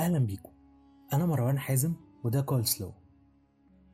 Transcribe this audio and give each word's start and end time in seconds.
أهلا 0.00 0.18
بيكم. 0.18 0.50
أنا 1.12 1.26
مروان 1.26 1.58
حازم 1.58 1.94
وده 2.24 2.40
كول 2.40 2.66
سلو 2.66 2.92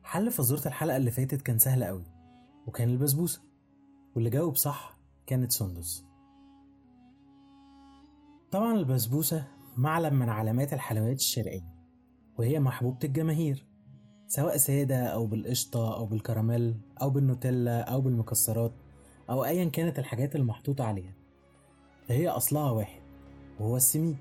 حل 0.03 0.31
فزورة 0.31 0.61
الحلقة 0.65 0.97
اللي 0.97 1.11
فاتت 1.11 1.41
كان 1.41 1.59
سهل 1.59 1.83
قوي 1.83 2.05
وكان 2.67 2.89
البسبوسة. 2.89 3.41
واللي 4.15 4.29
جاوب 4.29 4.55
صح 4.55 4.97
كانت 5.25 5.51
سندس. 5.51 6.05
طبعا 8.51 8.73
البسبوسة 8.73 9.47
معلم 9.77 10.13
من 10.19 10.29
علامات 10.29 10.73
الحلويات 10.73 11.17
الشرقية 11.17 11.73
وهي 12.37 12.59
محبوبة 12.59 12.99
الجماهير 13.03 13.65
سواء 14.27 14.57
سادة 14.57 15.05
أو 15.05 15.25
بالقشطة 15.25 15.95
أو 15.95 16.05
بالكراميل 16.05 16.79
أو 17.01 17.09
بالنوتيلا 17.09 17.81
أو 17.81 18.01
بالمكسرات 18.01 18.73
أو 19.29 19.45
أيا 19.45 19.65
كانت 19.65 19.99
الحاجات 19.99 20.35
المحطوطة 20.35 20.83
عليها. 20.83 21.13
فهي 22.07 22.29
أصلها 22.29 22.71
واحد 22.71 23.01
وهو 23.59 23.77
السميد 23.77 24.17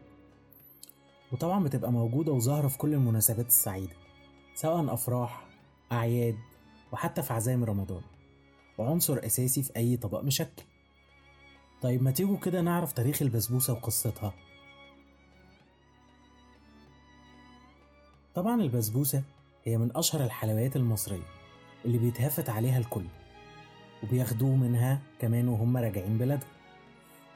وطبعا 1.32 1.64
بتبقى 1.64 1.92
موجودة 1.92 2.32
وظاهرة 2.32 2.68
في 2.68 2.78
كل 2.78 2.94
المناسبات 2.94 3.46
السعيدة 3.46 3.94
سواء 4.54 4.94
أفراح 4.94 5.46
أعياد 5.92 6.36
وحتى 6.92 7.22
في 7.22 7.32
عزايم 7.32 7.64
رمضان. 7.64 8.02
وعنصر 8.78 9.26
أساسي 9.26 9.62
في 9.62 9.76
أي 9.76 9.96
طبق 9.96 10.20
مشكل. 10.24 10.62
طيب 11.82 12.02
ما 12.02 12.10
تيجوا 12.10 12.36
كده 12.36 12.60
نعرف 12.60 12.92
تاريخ 12.92 13.22
البسبوسة 13.22 13.72
وقصتها. 13.72 14.34
طبعا 18.34 18.62
البسبوسة 18.62 19.22
هي 19.64 19.78
من 19.78 19.96
أشهر 19.96 20.24
الحلويات 20.24 20.77
المصرية 20.77 21.27
اللي 21.84 21.98
بيتهافت 21.98 22.48
عليها 22.50 22.78
الكل 22.78 23.04
وبياخدوه 24.02 24.56
منها 24.56 25.02
كمان 25.20 25.48
وهم 25.48 25.77
راجعين 25.77 26.18
بلادهم. 26.18 26.50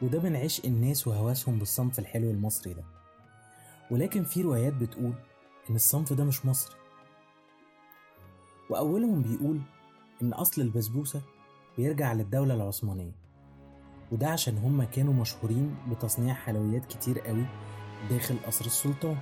وده 0.02 0.20
من 0.20 0.36
عشق 0.36 0.66
الناس 0.66 1.06
وهواسهم 1.08 1.58
بالصنف 1.58 1.98
الحلو 1.98 2.30
المصري 2.30 2.74
ده. 2.74 2.84
ولكن 3.90 4.24
في 4.24 4.42
روايات 4.42 4.72
بتقول 4.72 5.12
إن 5.70 5.74
الصنف 5.74 6.12
ده 6.12 6.24
مش 6.24 6.46
مصري. 6.46 6.74
وأولهم 8.70 9.22
بيقول 9.22 9.60
إن 10.22 10.32
أصل 10.32 10.62
البسبوسة 10.62 11.22
بيرجع 11.76 12.12
للدولة 12.12 12.54
العثمانية 12.54 13.12
وده 14.12 14.28
عشان 14.28 14.58
هما 14.58 14.84
كانوا 14.84 15.14
مشهورين 15.14 15.76
بتصنيع 15.90 16.34
حلويات 16.34 16.86
كتير 16.86 17.20
قوي 17.20 17.44
داخل 18.10 18.36
قصر 18.46 18.64
السلطان 18.64 19.16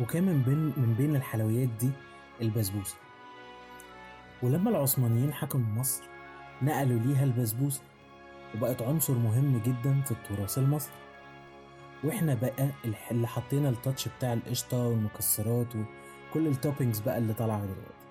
وكان 0.00 0.24
من 0.24 0.42
بين 0.42 0.58
من 0.58 0.94
بين 0.94 1.16
الحلويات 1.16 1.68
دي 1.68 1.90
البسبوسة. 2.40 2.96
ولما 4.42 4.70
العثمانيين 4.70 5.32
حكموا 5.32 5.80
مصر 5.80 6.02
نقلوا 6.62 7.00
ليها 7.00 7.24
البسبوسة 7.24 7.82
وبقت 8.56 8.82
عنصر 8.82 9.14
مهم 9.14 9.58
جدا 9.66 10.02
في 10.02 10.10
التراث 10.10 10.58
المصري. 10.58 10.92
وإحنا 12.04 12.34
بقى 12.34 12.70
اللي 13.10 13.26
حطينا 13.26 13.68
التاتش 13.68 14.08
بتاع 14.08 14.32
القشطة 14.32 14.88
والمكسرات 14.88 15.66
وكل 15.76 16.46
التوبينجز 16.46 17.00
بقى 17.00 17.18
اللي 17.18 17.34
طالعة 17.34 17.64
دلوقتي. 17.64 18.08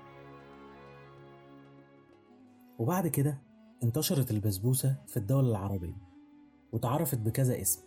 وبعد 2.79 3.07
كده 3.07 3.37
انتشرت 3.83 4.31
البسبوسة 4.31 4.95
في 5.07 5.17
الدول 5.17 5.49
العربية 5.49 5.97
وتعرفت 6.71 7.17
بكذا 7.17 7.61
اسم 7.61 7.81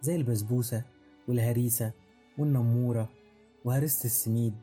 زي 0.00 0.16
البسبوسة 0.16 0.84
والهريسة 1.28 1.92
والنمورة 2.38 3.08
وهريسة 3.64 4.04
السميد. 4.04 4.54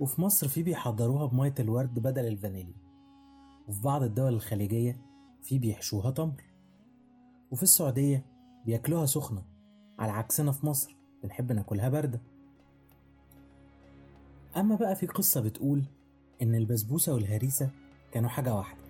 وفي 0.00 0.20
مصر 0.20 0.48
في 0.48 0.62
بيحضروها 0.62 1.26
بمية 1.26 1.54
الورد 1.60 1.98
بدل 1.98 2.26
الفانيليا. 2.26 2.74
وفي 3.68 3.82
بعض 3.82 4.02
الدول 4.02 4.32
الخليجية 4.34 4.96
في 5.42 5.58
بيحشوها 5.58 6.10
تمر. 6.10 6.44
وفي 7.50 7.62
السعودية 7.62 8.24
بياكلوها 8.66 9.06
سخنة 9.06 9.42
على 9.98 10.12
عكسنا 10.12 10.52
في 10.52 10.66
مصر 10.66 10.96
بنحب 11.22 11.52
ناكلها 11.52 11.88
باردة. 11.88 12.20
أما 14.56 14.76
بقى 14.76 14.96
في 14.96 15.06
قصة 15.06 15.40
بتقول 15.40 15.84
إن 16.42 16.54
البسبوسة 16.54 17.14
والهريسة 17.14 17.70
كانوا 18.12 18.28
حاجة 18.28 18.54
واحدة 18.54 18.80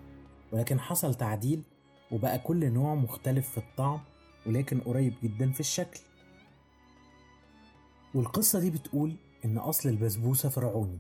ولكن 0.53 0.81
حصل 0.81 1.15
تعديل 1.15 1.63
وبقى 2.13 2.39
كل 2.39 2.73
نوع 2.73 2.95
مختلف 2.95 3.49
في 3.51 3.59
الطعم 3.59 4.01
ولكن 4.47 4.81
قريب 4.81 5.15
جدا 5.23 5.51
في 5.53 5.61
الشكل. 5.61 6.01
والقصة 8.15 8.61
دي 8.61 8.71
بتقول 8.71 9.17
إن 9.45 9.59
أصل 9.59 9.89
البسبوسة 9.89 10.49
فرعوني 10.49 10.99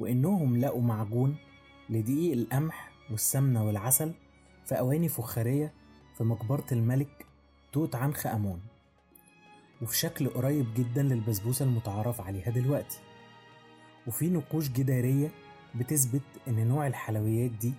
وإنهم 0.00 0.56
لقوا 0.60 0.82
معجون 0.82 1.36
لدقيق 1.90 2.32
القمح 2.32 2.90
والسمنة 3.10 3.64
والعسل 3.64 4.12
في 4.64 4.78
أواني 4.78 5.08
فخارية 5.08 5.72
في 6.16 6.24
مقبرة 6.24 6.66
الملك 6.72 7.26
توت 7.72 7.94
عنخ 7.94 8.26
آمون 8.26 8.60
وفي 9.82 9.96
شكل 9.98 10.28
قريب 10.28 10.66
جدا 10.74 11.02
للبسبوسة 11.02 11.64
المتعارف 11.64 12.20
عليها 12.20 12.50
دلوقتي. 12.50 12.98
وفي 14.06 14.28
نقوش 14.28 14.68
جدارية 14.68 15.30
بتثبت 15.74 16.22
إن 16.48 16.68
نوع 16.68 16.86
الحلويات 16.86 17.50
دي 17.50 17.72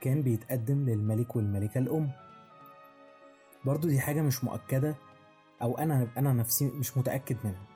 كان 0.00 0.22
بيتقدم 0.22 0.84
للملك 0.88 1.36
والملكة 1.36 1.78
الأم. 1.78 2.10
برضو 3.64 3.88
دي 3.88 4.00
حاجة 4.00 4.22
مش 4.22 4.44
مؤكدة 4.44 4.94
أو 5.62 5.78
أنا 5.78 6.08
أنا 6.16 6.32
نفسي 6.32 6.64
مش 6.64 6.96
متأكد 6.96 7.36
منها 7.44 7.66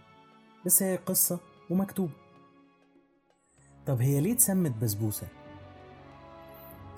بس 0.66 0.82
هي 0.82 0.96
قصة 0.96 1.40
ومكتوبة. 1.70 2.12
طب 3.86 4.00
هي 4.00 4.20
ليه 4.20 4.32
اتسمت 4.32 4.70
بسبوسة؟ 4.82 5.26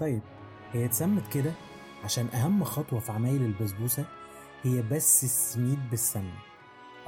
طيب 0.01 0.21
هي 0.73 0.85
اتسمت 0.85 1.33
كده 1.33 1.53
عشان 2.05 2.27
أهم 2.29 2.65
خطوة 2.65 3.01
في 3.01 3.13
عمايل 3.13 3.43
البسبوسة 3.43 4.05
هي 4.67 4.83
بس 4.83 5.25
السميد 5.25 5.79
بالسمنة 5.91 6.39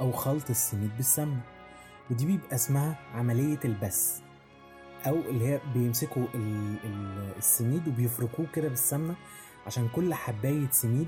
أو 0.01 0.11
خلط 0.11 0.49
السميد 0.49 0.97
بالسمنة 0.97 1.41
ودي 2.11 2.25
بيبقى 2.25 2.55
اسمها 2.55 2.99
عملية 3.13 3.59
البس 3.65 4.21
أو 5.07 5.15
اللي 5.15 5.47
هي 5.47 5.61
بيمسكوا 5.73 6.25
السميد 7.37 7.87
وبيفركوه 7.87 8.45
كده 8.53 8.67
بالسمنة 8.67 9.15
عشان 9.65 9.87
كل 9.95 10.13
حباية 10.13 10.69
سميد 10.71 11.07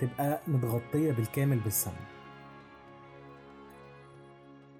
تبقى 0.00 0.40
متغطية 0.48 1.12
بالكامل 1.12 1.60
بالسمنة 1.60 2.06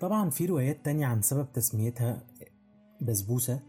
طبعا 0.00 0.30
في 0.30 0.46
روايات 0.46 0.84
تانية 0.84 1.06
عن 1.06 1.22
سبب 1.22 1.52
تسميتها 1.52 2.26
بسبوسة 3.00 3.60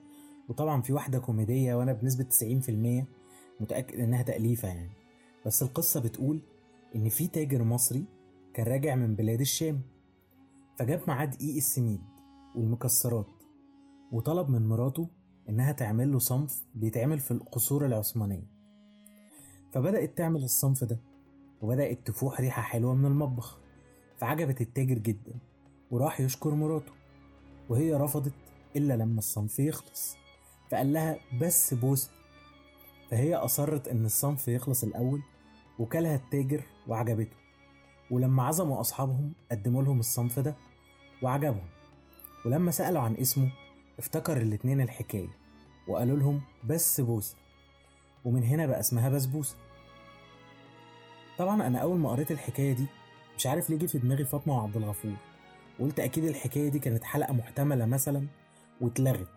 وطبعا 0.49 0.81
في 0.81 0.93
واحدة 0.93 1.19
كوميدية 1.19 1.75
وأنا 1.75 1.93
بنسبة 1.93 2.25
90% 3.03 3.05
متأكد 3.61 3.99
إنها 3.99 4.21
تأليفة 4.23 4.67
يعني 4.67 4.91
بس 5.45 5.63
القصة 5.63 5.99
بتقول 5.99 6.41
إن 6.95 7.09
في 7.09 7.27
تاجر 7.27 7.63
مصري 7.63 8.05
كان 8.53 8.67
راجع 8.67 8.95
من 8.95 9.15
بلاد 9.15 9.41
الشام 9.41 9.81
فجاب 10.79 11.01
معاه 11.07 11.25
دقيق 11.25 11.55
السميد 11.55 12.01
والمكسرات 12.55 13.27
وطلب 14.11 14.49
من 14.49 14.67
مراته 14.69 15.07
إنها 15.49 15.71
تعمل 15.71 16.11
له 16.11 16.19
صنف 16.19 16.63
بيتعمل 16.75 17.19
في 17.19 17.31
القصور 17.31 17.85
العثمانية. 17.85 18.47
فبدأت 19.73 20.17
تعمل 20.17 20.43
الصنف 20.43 20.83
ده 20.83 20.99
وبدأت 21.61 22.07
تفوح 22.07 22.41
ريحة 22.41 22.61
حلوة 22.61 22.95
من 22.95 23.05
المطبخ 23.05 23.59
فعجبت 24.17 24.61
التاجر 24.61 24.97
جدا 24.97 25.33
وراح 25.91 26.21
يشكر 26.21 26.55
مراته 26.55 26.91
وهي 27.69 27.93
رفضت 27.93 28.33
إلا 28.75 28.93
لما 28.93 29.19
الصنف 29.19 29.59
يخلص 29.59 30.15
فقال 30.71 30.93
لها 30.93 31.17
بس 31.41 31.73
بوسة 31.73 32.11
فهي 33.11 33.35
أصرت 33.35 33.87
إن 33.87 34.05
الصنف 34.05 34.47
يخلص 34.47 34.83
الأول 34.83 35.21
وكلها 35.79 36.15
التاجر 36.15 36.61
وعجبته. 36.87 37.35
ولما 38.11 38.43
عزموا 38.43 38.79
أصحابهم 38.81 39.33
قدموا 39.51 39.83
لهم 39.83 39.99
الصنف 39.99 40.39
ده 40.39 40.55
وعجبهم. 41.21 41.67
ولما 42.45 42.71
سألوا 42.71 43.01
عن 43.01 43.15
اسمه 43.15 43.51
افتكر 43.99 44.37
الاتنين 44.37 44.81
الحكاية 44.81 45.27
وقالوا 45.87 46.17
لهم 46.17 46.41
بس 46.63 47.01
بوسة 47.01 47.35
ومن 48.25 48.43
هنا 48.43 48.65
بقى 48.65 48.79
اسمها 48.79 49.09
بسبوسة 49.09 49.55
طبعا 51.37 51.67
أنا 51.67 51.79
أول 51.79 51.97
ما 51.97 52.09
قريت 52.09 52.31
الحكاية 52.31 52.73
دي 52.73 52.85
مش 53.37 53.47
عارف 53.47 53.69
ليه 53.69 53.77
جه 53.77 53.85
في 53.85 53.97
دماغي 53.97 54.25
فاطمة 54.25 54.57
وعبد 54.57 54.77
الغفور 54.77 55.11
وقلت 55.79 55.99
أكيد 55.99 56.23
الحكاية 56.25 56.69
دي 56.69 56.79
كانت 56.79 57.03
حلقة 57.03 57.33
محتملة 57.33 57.85
مثلا 57.85 58.27
واتلغت 58.81 59.27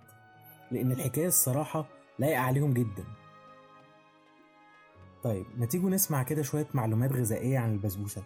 لأن 0.70 0.93
الحكاية 0.93 1.26
الصراحة 1.26 1.87
لايقة 2.19 2.40
عليهم 2.40 2.75
جدا. 2.75 3.05
طيب 5.28 5.46
ما 5.56 5.66
تيجوا 5.66 5.90
نسمع 5.90 6.22
كده 6.22 6.42
شوية 6.42 6.66
معلومات 6.75 7.12
غذائية 7.12 7.58
عن 7.58 7.72
البسبوسة؟ 7.72 8.22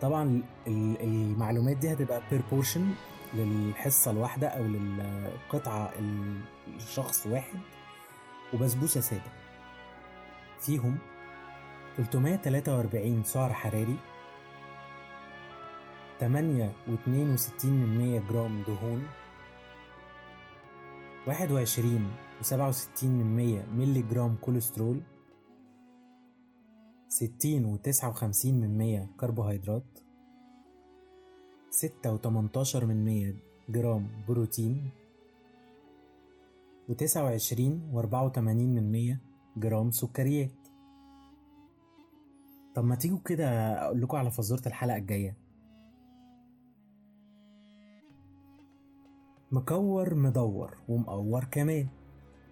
طبعا 0.00 0.42
المعلومات 0.66 1.76
دي 1.76 1.92
هتبقى 1.92 2.22
per 2.30 2.42
portion 2.52 2.90
للحصة 3.34 4.10
الواحدة 4.10 4.48
أو 4.48 4.62
للقطعة 4.64 5.92
لشخص 6.76 7.26
واحد 7.26 7.58
وبسبوسة 8.54 9.00
سادة. 9.00 9.32
فيهم 10.60 10.98
343 11.96 13.24
سعر 13.24 13.52
حراري 13.52 13.96
8.62 16.20 16.26
من 17.64 17.98
100 17.98 18.20
جرام 18.20 18.62
دهون 18.62 19.06
21 21.26 22.10
و67 22.42 23.04
من 23.04 23.36
100 23.36 23.66
ملي 23.66 24.02
جرام 24.02 24.36
كوليسترول 24.36 25.00
ستين 27.08 27.64
وتسعة 27.64 28.08
وخمسين 28.08 28.60
من 28.60 28.78
مية 28.78 29.10
كربوهيدرات 29.20 29.98
ستة 31.70 32.12
وتمنتاشر 32.12 32.86
من 32.86 33.04
مية 33.04 33.36
جرام 33.68 34.08
بروتين 34.28 34.90
وتسعة 36.88 37.24
وعشرين 37.24 37.88
وأربعة 37.92 38.24
وتمانين 38.24 38.74
من 38.74 38.92
مية 38.92 39.20
جرام 39.56 39.90
سكريات. 39.90 40.68
طب 42.74 42.84
ما 42.84 42.94
تيجوا 42.94 43.18
كده 43.24 43.48
أقول 43.84 44.00
لكم 44.00 44.16
على 44.16 44.30
فزورة 44.30 44.62
الحلقة 44.66 44.96
الجاية. 44.96 45.36
مكور 49.52 50.14
مدور 50.14 50.76
ومقور 50.88 51.44
كمان. 51.44 51.86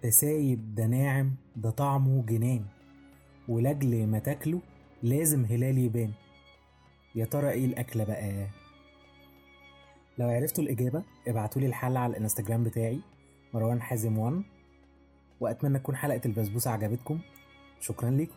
ده 0.03 0.09
سايب 0.09 0.75
ده 0.75 0.85
ناعم 0.85 1.35
ده 1.55 1.69
طعمه 1.69 2.23
جنان. 2.25 2.65
ولأجل 3.47 4.07
ما 4.07 4.19
تاكله 4.19 4.61
لازم 5.03 5.45
هلال 5.45 5.77
يبان. 5.77 6.11
يا 7.15 7.25
ترى 7.25 7.49
إيه 7.49 7.65
الأكلة 7.65 8.03
بقى؟ 8.03 8.47
لو 10.17 10.29
عرفتوا 10.29 10.63
الإجابة 10.63 11.03
ابعتولي 11.27 11.65
الحل 11.65 11.97
على 11.97 12.11
الإنستجرام 12.17 12.63
بتاعي 12.63 12.99
مروان 13.53 13.81
حازم 13.81 14.17
1 14.17 14.41
وأتمنى 15.39 15.79
تكون 15.79 15.95
حلقة 15.95 16.21
البسبوسة 16.25 16.71
عجبتكم. 16.71 17.19
شكرا 17.79 18.09
لكم 18.09 18.35